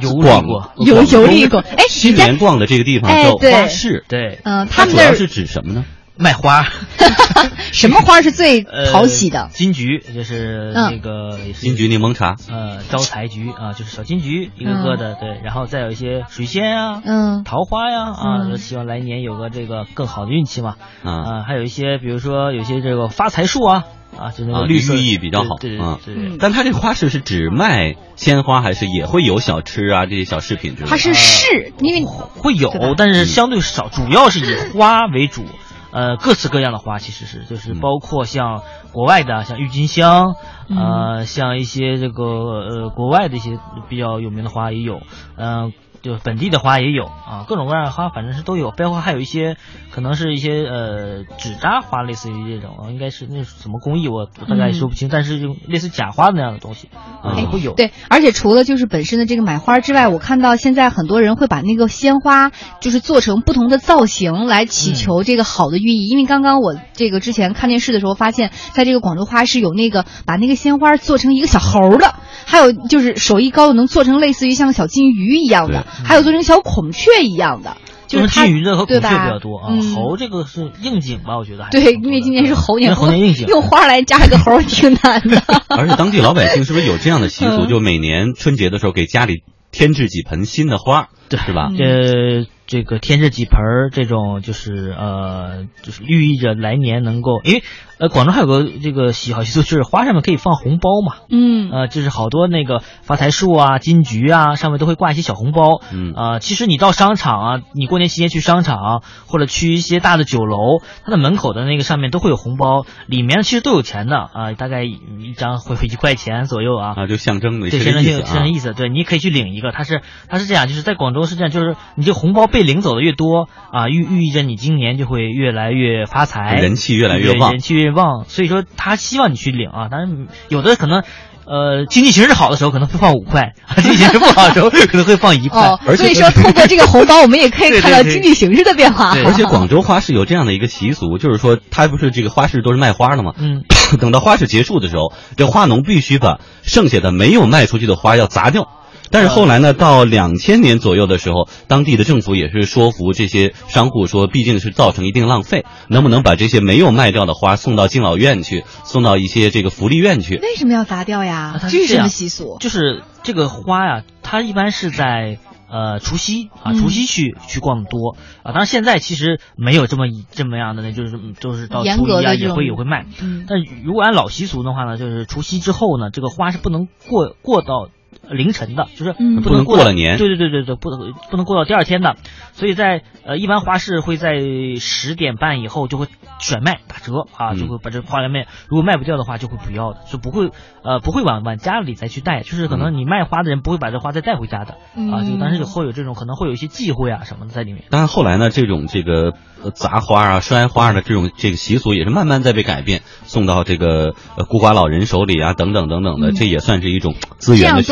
[0.00, 1.60] 游历过，游游历过。
[1.60, 5.84] 哎，新年逛的这个地方叫花市，对，嗯，他们主要是指什么呢？
[6.18, 6.66] 卖花。
[7.72, 9.50] 什么花是最讨喜的？
[9.52, 23.84] 金桔，就是那个金桔柠檬茶，呃，招财菊啊，就是小金桔一个个的，对，然后再有一些水仙啊，嗯，桃花呀，啊，就希望来年有个这个更好的运气嘛，啊，还有一些比如说有些这个发财树啊。
[24.16, 25.98] 啊，就那个绿寓意比较好啊。
[26.38, 30.90] 但它这个花市是只卖鲜花，还是也会有小吃啊这些小饰品之类的？
[30.90, 35.44] 它是市，因为会有，但是相对少，主要是以花为主。
[35.92, 38.60] 呃，各式各样的花其实是，就是包括像
[38.92, 40.34] 国外的，像郁金香，
[40.68, 45.00] 呃，像一些这个呃国外的一些比较有名的花也有，
[45.36, 45.72] 嗯。
[46.06, 49.56] 就本地的花也有啊，各种各样的花反正是都有，包括还有一些
[49.90, 56.88] 可能是一些呃纸扎花，类似于这种，应该是那什么工艺，我我大概说不清，但是就类似假花那样的东西
[57.22, 57.74] 啊也会有。
[57.74, 66.06] 对，而且除了就是本身的这个买花之外，我看到现在很多人会把那个鲜花就是做成不同的造型来祈求这个好的寓意。
[66.06, 72.14] 因为刚刚我这个之前看电视的时候发现，在这个广州花市有那个把那个鲜花做成一个小猴的，
[72.44, 77.76] 还有就是手艺高的能做成类似于像小金鱼一样的，还有做成小孔雀一样的。
[78.06, 81.38] 就是金鱼的和孔雀比较多啊，猴这个是应景吧？
[81.38, 85.42] 我觉得对，因为今年是猴年，猴年应景，用花来扎个猴挺难的。
[85.76, 87.66] 而且当地老百姓是不是有这样的习俗？
[87.66, 91.68] 就每年春节的时候给家里添置几盆新的花，对，是吧？
[91.76, 93.58] 呃，这个添置几盆
[93.90, 97.64] 这种就是呃，就是寓意着来年能够，因为。
[97.98, 101.16] 呃，广州还有个这个喜好习俗，就是花上面可以放红包嘛。
[101.30, 105.80] 嗯，呃，就是好多那个发财树啊、金桔啊，上面都会挂一些小红包。
[105.92, 116.94] 嗯，啊，其实你到商场啊，你过年期间去商场或者去一些大的酒楼，它的门口的那个上面都会有红包，里面其实都有钱的啊，大概一张会一块钱左右啊。
[116.96, 118.74] 啊，就象征的对，象征性象征意思。
[118.74, 128.64] 对，你可以去领一个，它是它是这样，就是在广州是这样，就是你这红包被领走的越多啊，寓寓意着你今年就会越来越发财，人气越来越旺，人气越旺，所以说。
[128.76, 131.02] 他希望你去领啊，当然有的可能，
[131.44, 135.62] 呃，经济形势好的时候可能会放五块， 经济形势不好的时候 可能会放一块。
[135.62, 139.16] 哦所以说，通过这个红包，我们也可以 看到经济形势的变化。
[139.24, 143.32] 而且广州花市有这样的一个习俗，就是说，它不是这个花市都是卖花的吗？
[143.38, 143.64] 嗯，
[143.98, 148.68] 等到花市结束的时候，这花农必须把剩下的没有卖出去的花要砸掉。
[149.10, 160.36] 但是后来呢，到两千年左右的时候，当地的政府也是说服这些商户说，毕竟是造成一定浪费，能不能把这些没有卖掉的花送到敬老院去，送到一些这个福利院去？
[160.36, 161.58] 为什么要砸掉呀？
[161.62, 162.58] 这是什么习俗？
[162.60, 165.38] 就是这个花呀，它一般是在
[165.70, 168.52] 呃除夕啊，除夕去去逛的多啊。
[168.52, 173.06] 当然现在其实没有这么这么样的呢，就是就是到初一啊也会也会卖。
[173.20, 177.88] 嗯但如果按老习俗的话呢，就是除夕之后呢，这个花是不能过过到。
[178.28, 180.18] 凌晨的，就是不能过了年。
[180.18, 182.16] 对对对对对，不能不能过到第二天的。
[182.52, 184.40] 所以在呃，一般花市会在
[184.80, 186.06] 十点半以后就会
[186.38, 188.46] 甩卖打折啊，就会把这花来卖。
[188.68, 190.50] 如果卖不掉的话，就会不要的，就不会
[190.82, 192.40] 呃不会往往家里再去带。
[192.40, 194.74] 就是可能你卖花的人不会把这花再带回家的
[195.12, 195.22] 啊。
[195.24, 197.84] 就但是会有这种可能会有一些忌讳啊什么的在里面。
[197.90, 199.34] 但是后来呢，这种这个
[199.74, 204.14] 砸花啊、摔花的这种这个习俗也是慢慢在被改变，送到这个
[204.48, 207.82] 孤寡老人手里啊，等等等等的，这也算是一种资源的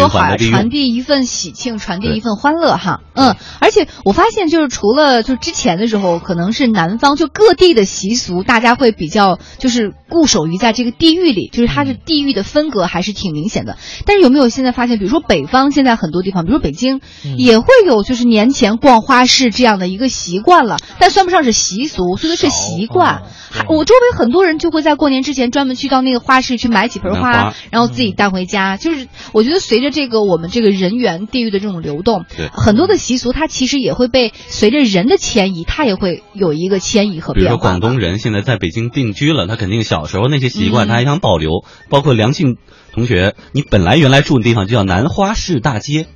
[0.50, 13.77] 传递一份喜庆，传递一份欢乐，哈，嗯，而且我发现，就是除了就之前的时候，可能是南方就各地的习俗，大家会比较就是固守于在这个地域里，就是它是地域的分隔还是挺明显的。
[14.07, 17.00] 但是有没有现在发现，比如说北方现在很多地方，比如说北京，
[17.37, 23.22] 也会有就是年前逛花市这样的一个习惯了，但算不上是习俗，说的是习惯。
[23.68, 28.77] 我周围很多人就会在过年之前专门去到那个花市去买几盆花，然后自己带回家。
[28.77, 37.49] 就是我觉得随着这个我们这个人员地域的这种流动，很多的习俗它其实也会被随着人的迁移，它也会有一个迁移和变化。
[37.49, 41.64] 比如说广东人现在在北京定居了，他肯定小时候那些习惯他还想保留。
[41.88, 42.57] 包括梁庆
[42.93, 46.07] 同学，你本来原来住的地方就叫南花市大街，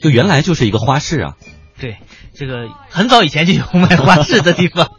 [0.00, 1.34] 就原来就是一个花市啊。
[1.80, 1.98] 对，
[2.34, 4.90] 这个很早以前就有卖花市的地方。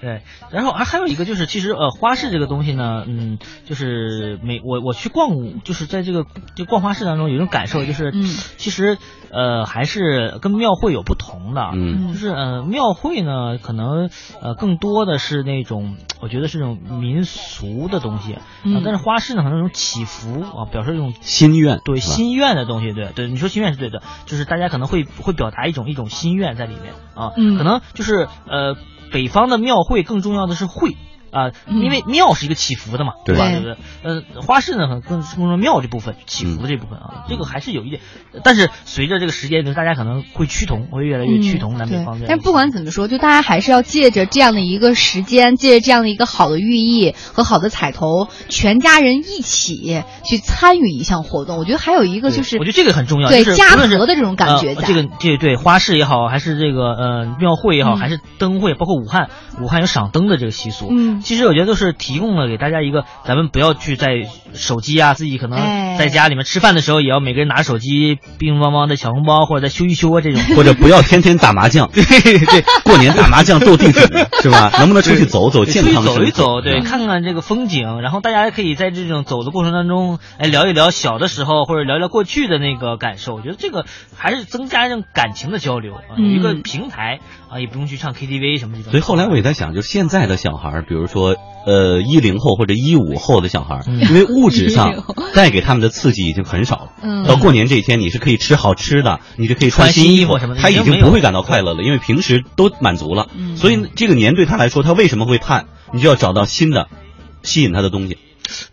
[0.00, 8.10] 对，然后还还有一个就是，其实呃，花市这个东西呢，嗯，就是每我我去逛，就是在这个就逛花市当中有一种感受，就是，
[8.56, 8.96] 其实
[9.30, 14.08] 呃还是跟庙会有不同的，嗯，就是呃庙会呢可能
[14.40, 28.76] 呃更多的是那种我觉得是那种民俗的东西，嗯，但是花市呢可能那种祈福啊，表示一种心愿，对心愿的东西，对对，你说心愿是对的，就是大家可能会会表达一种一种心愿在里面啊，嗯，可能就是呃。
[29.12, 30.96] 北方的庙会更重要的是会。
[31.30, 33.48] 啊，因为庙是一个祈福的嘛，对吧？
[33.50, 33.76] 对不对？
[34.02, 38.02] 呃，花市呢，可能更注重庙这部分祈福的这部分啊，这个还是有一点。
[38.44, 42.26] 但是随着这个时间，就大家可能会趋同，会越来越趋同南北方面。
[42.28, 51.58] 但不管怎么说，就大家还是要借着这样的一个时间，借着这样的一个好的寓意和好的彩头，全家人一起去参与一项活动。
[51.58, 54.74] 我觉得还有一个就是，我觉得这个很重要，对家和的这种感觉。
[54.74, 59.28] 这个这对花市也好，还是这个呃庙会也好，还是灯会，包括武汉，
[59.60, 60.88] 武汉有赏灯的这个习俗。
[60.90, 61.19] 嗯。
[61.20, 65.58] 其实我觉得都是提供了给大家一个，咱们不要去在手机啊，自己可能
[65.98, 74.00] 在家里面吃饭的时候，也要每个人拿手机，乒乒乓乓的小红包，或者再修一修啊这种， 或者不要天天打麻将，对对，过年打麻将斗地主
[74.42, 74.70] 是吧？
[74.78, 83.34] 能不能出去走走，健康走一走，对，看看这个风景，然后大家可以在这种走的过程当中，哎，聊一聊小的时候，或者聊聊过去的那个感受。
[83.34, 83.84] 我觉得这个
[84.16, 88.90] 还是增加一种感情的交流啊，有一个平台啊，也不用去唱 KTV 什么这种。
[88.90, 91.36] 所以后来我也在想，就现在的小孩，比如说。
[91.66, 95.04] 呃，一零后或者一五后的小孩，因为物质上
[95.36, 96.92] 带给他们的刺激已经很少了。
[97.02, 103.26] 嗯，到过年这一天，你是可以吃好吃的，你就可以穿新衣服什么的，他已经不会感到快乐了，因为平时都满足了。
[103.36, 105.66] 嗯，所以这个年对他来说，他为什么会盼？
[105.92, 106.88] 你就要找到新的，
[107.42, 108.16] 吸引他的东西。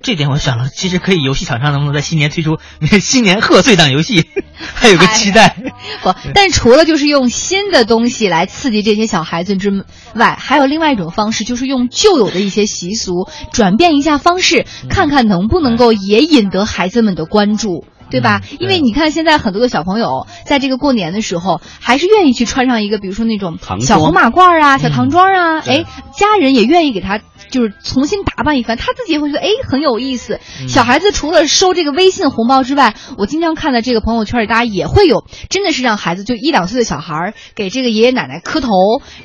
[0.02, 2.58] 这点我想了，其实可以游戏厂商能不能在新年推出
[3.02, 4.26] 新年贺岁档游戏，
[4.74, 5.58] 还有个期待。
[6.04, 9.86] 不，但除了就是用新的东西来刺激这些小孩子之
[10.16, 17.86] 外，还有另外一种方式，就是用旧有的一些习俗转变一下方式，看看能不能够也引得孩子们的关注。
[18.10, 18.42] 对吧？
[18.58, 25.60] 因为你看，现在很多的小朋友在这个过年的时候，还是愿意去穿上一个，比如说那种小红马褂啊、小唐装啊。
[25.60, 25.84] 哎，
[26.18, 27.20] 家人也愿意给他
[27.50, 30.40] 就是重新打扮一番，他自己也会觉得哎很有意思。
[30.68, 38.70] 小孩子除了收这个微信红包之外，我经常看到这个朋友圈里，大家也会有，真的是让孩子就一两岁的小孩给这个爷爷奶奶磕头，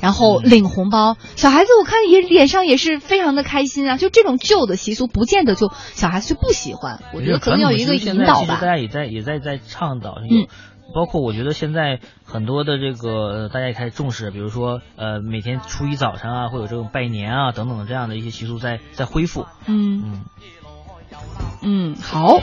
[0.01, 1.17] 然后领红包。
[1.35, 3.97] 小孩子我看也脸上也是非常的开心啊。
[3.97, 6.99] 就这种旧的习俗，不见得就小孩子就不喜欢。
[7.13, 8.59] 我觉得可能要一个引导吧。
[8.61, 10.47] 大家也在也在在倡导，嗯，
[10.93, 20.21] 包括我觉得现在很多的这个大家也开始重视，比如说呃每天初一早上啊会有这种拜年啊等等的这样的一些习俗在在恢复，嗯嗯
[21.63, 22.39] 嗯好，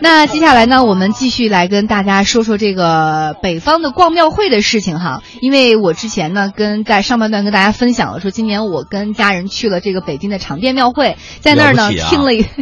[0.00, 12.44] 那接下来呢我们继续来跟大家说说这个北方的逛庙会的事情哈，因为我之前呢跟在上半段跟大家分享了说今年我跟家人去了这个北京的长店庙会，在那儿呢听了一。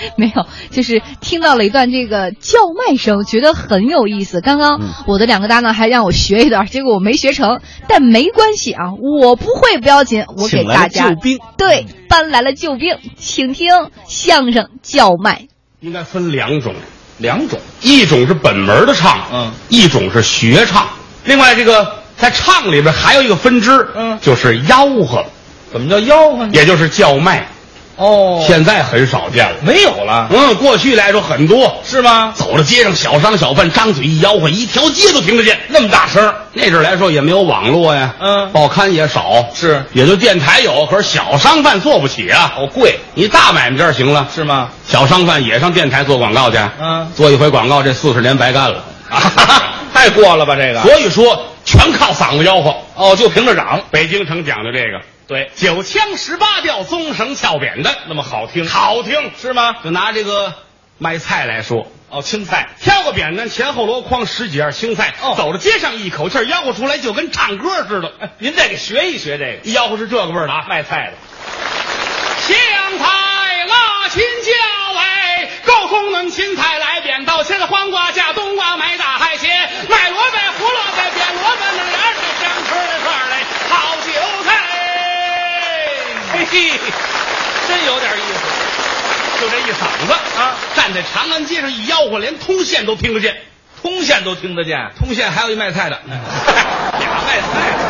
[0.16, 4.40] 没有，就是听到了一段这个叫卖声，觉得很有意思。
[4.40, 13.68] 刚刚我的两个搭档还让我学一段，结果我没学成，但没关系啊，我不会不要紧，我给大家救兵，对，搬来了救兵，请听
[14.06, 15.48] 相声叫卖。
[15.80, 16.74] 应该分两种，
[17.18, 20.88] 两种，一种是本门的唱，嗯，一种是学唱。
[21.24, 25.24] 另外，这个在唱里边还有一个分支，嗯，就是吆喝。
[25.72, 26.50] 怎么叫吆喝呢？
[26.54, 27.48] 也就是叫卖。
[27.96, 30.28] 哦，现在很少见了，没有了。
[30.30, 32.32] 嗯，过去来说很多，是吗？
[32.34, 36.34] 走到街上，小商小贩张嘴一吆喝，一条街都听得见，那么大声。
[36.52, 42.98] 那阵来说也没有网络呀，嗯，报刊也少，是，也就电台有，可是小商贩做不起啊，哦贵。
[43.14, 44.68] 你大买卖这儿行了，是吗？
[44.86, 49.20] 小商贩也上电台做广告去，嗯，做一回广告，这四十年白干了，啊
[49.94, 50.82] 太过了吧这个。
[50.82, 53.80] 所以说，全靠嗓子吆喝，哦，就凭着嚷。
[53.90, 55.00] 北京城讲究这个。
[55.26, 59.30] 对，九腔十八调，棕绳翘扁担，那么好听，好听。
[59.40, 59.76] 是吗？
[59.82, 60.52] 就拿这个
[60.98, 68.12] 卖菜来说，哦，青菜，挑个扁担，前后箩筐十几样青菜，哦，走到街上一口气吆喝出来，就跟唱歌似的。
[68.38, 71.16] 您再给学一学这个，吆喝是这个味儿的啊，卖菜的。
[72.42, 72.56] 香
[72.98, 84.12] 菜辣青椒哎，够功能青菜来扁豆，切黄瓜加冬瓜买大海鲜，卖萝卜胡萝卜变萝卜嫩芽的香吃的串嘞，好韭
[84.44, 84.60] 菜。
[86.50, 86.70] 嘿，
[87.66, 90.56] 真有点意思，就这一嗓子啊！
[90.76, 93.36] 站在长安街上一吆喝，连通县都听得见，
[93.82, 94.90] 通县都听得见。
[94.98, 96.18] 通县还有一卖菜的， 俩
[97.26, 97.84] 卖菜的。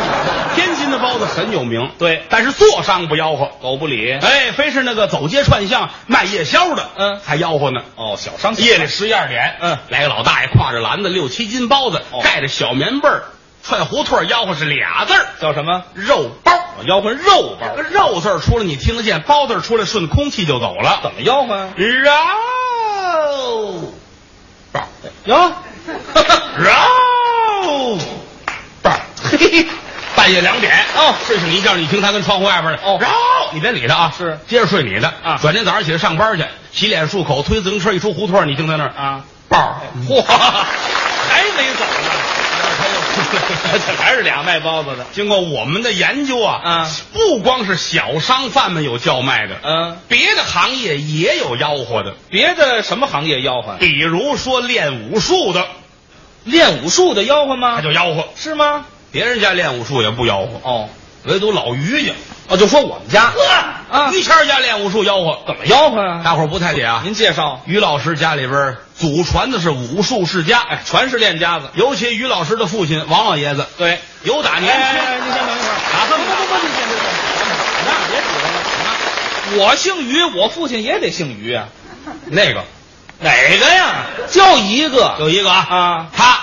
[0.55, 4.13] 天津的包子很有名，对，但是坐商不吆喝，狗不理。
[4.13, 7.81] 哎，非是那个走街串巷卖夜宵的，嗯，还吆喝呢。
[7.95, 13.25] 哦，小商夜里十一二点，嗯，来个老大爷挎着篮子，六七斤包子，盖着小棉被儿。
[13.67, 15.83] 串胡同吆喝是俩字儿，叫什么？
[15.95, 16.51] 肉包。
[16.85, 20.99] 吆喝肉包，肉字出来你听得见，包字出来顺空气就走了。
[21.01, 21.69] 怎么吆喝？
[21.77, 23.93] 肉
[24.71, 24.81] 包
[25.23, 25.51] 哟，
[26.57, 27.97] 肉
[28.83, 28.91] 包。
[29.31, 29.65] 嘿，
[30.15, 33.07] 半夜两点哦，睡醒一觉，你听他跟窗户外边的哦，肉，
[33.53, 35.39] 你别理他啊，是接着睡你的啊。
[35.41, 42.11] 转天早上起来上班去，洗脸漱口，推自行车一出胡同，你听在那儿啊，包，嚯，还没走呢。
[43.15, 45.05] 这 还是俩卖包子的。
[45.13, 52.15] 经过我们的研究啊，嗯，不光是小商贩们有叫卖的，嗯，别的行业也有吆喝的。
[52.29, 53.75] 别的什么行业吆喝？
[53.79, 55.67] 比如说练武术的，
[56.43, 57.75] 练武术的吆喝吗？
[57.77, 58.85] 他就吆喝，是吗？
[59.11, 60.89] 别人家练武术也不吆喝哦，
[61.23, 62.13] 唯独老于家，
[62.47, 66.21] 哦，就说我们家，呵，啊，于谦家练武术吆喝，怎么吆喝啊？
[66.23, 67.01] 大伙不太解啊。
[67.03, 68.77] 您介绍，于老师家里边。
[68.97, 71.69] 祖传的是武术世家，哎，全是练家子。
[71.73, 74.93] 尤其于老师的父亲王老爷子，对，有打年轻。
[75.25, 76.95] 您先等一会儿， 打这么不不不，您先别
[77.85, 79.65] 那别指了。
[79.65, 81.67] 我姓于，我父亲也得姓于啊。
[82.31, 82.63] 那个，
[83.19, 84.05] 哪个呀？
[84.31, 86.05] 就一个，就一个啊啊！
[86.15, 86.39] 他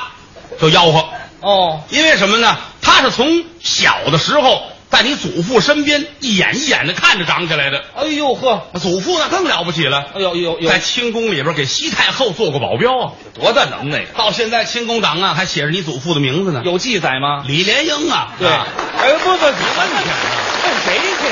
[0.60, 1.08] 就吆喝
[1.40, 2.56] 哦，因为什么呢？
[2.82, 4.64] 他是从小的时候。
[4.92, 14.08] 在你祖父身边一眼一眼的看着长起来的，哎呦呵，祖父那更了不起了，哎呦呦呦，在清宫里边给西太后做过保镖啊，多大能耐呀！
[14.14, 17.42] 到现在清宫档案还写着你祖父的名字呢，有记载吗？
[17.46, 20.10] 李莲英啊，对，哎不不，你问去，
[20.62, 21.24] 问谁去？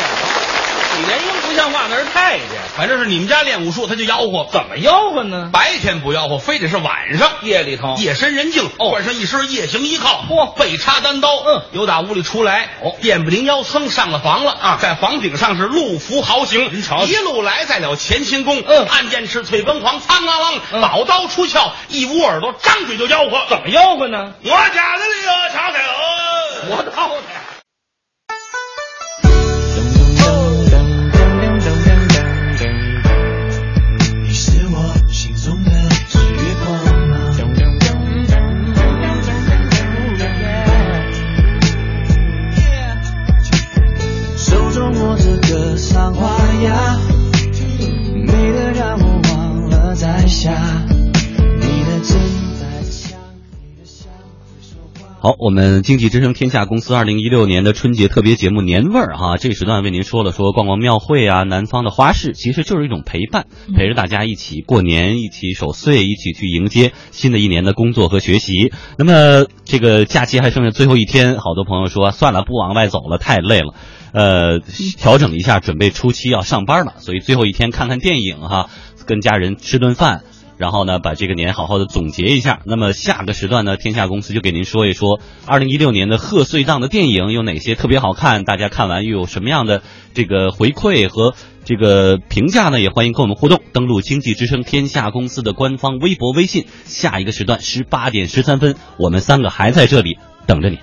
[0.97, 1.40] 李莲英。
[1.51, 2.47] 不像话，那是太监。
[2.77, 4.49] 反正是你们家练武术，他就吆喝。
[4.53, 5.51] 怎么吆喝呢？
[5.53, 7.29] 白天不吆喝，非得是晚上。
[7.43, 8.91] 夜里头，夜深人静，哦。
[8.91, 10.55] 换上一身夜行衣靠，嚯。
[10.55, 12.95] 背插单刀，嗯，由打屋里出来，哦。
[13.01, 14.79] 电不灵腰，噌上了房了啊。
[14.81, 18.87] 在房顶上是路服豪行，您瞧瞧一路来在了乾清宫，嗯。
[18.87, 20.81] 暗箭赤，翠奔黄，苍啷啷，嗯。
[20.81, 24.35] 宝刀出鞘，一捂耳朵，张嘴就吆喝，怎么吆喝呢？
[24.45, 25.79] 我家的那个小狗，
[26.71, 27.23] 我操的！
[55.23, 63.45] 好，我们经济之声天下公司二零一六年的春节特别节目年味儿哈，这个时段为您说了说逛逛庙会啊，南方的花市，其实就是一种陪伴，
[63.77, 68.73] 陪着大家一起过年，一起守岁，一起去迎接新的一年的工作和学习。
[68.97, 73.75] 那么这个假期还剩下最后一天，好多朋友说算了，不往外走了，太累了。
[74.13, 74.61] 呃，
[74.97, 78.71] 调整一下，准备初七要上班了，所以最后一天看看电影哈，
[79.05, 80.23] 跟家人吃顿饭，
[80.61, 82.61] 然后呢，把这个年好好的总结一下。
[82.67, 89.83] 那么下个时段呢，天下公司就给您说一说二零一六年的贺岁档的电影有哪些特别好看，大家看完又有什么样的
[90.13, 91.35] 这个回馈和
[91.65, 92.79] 这个评价呢？
[92.79, 96.67] 也欢迎跟我们互动，登录经济之声天下公司的官方微博、微信。
[96.85, 100.81] 下一个时段十八点十三分，我们三个还在这里等着你。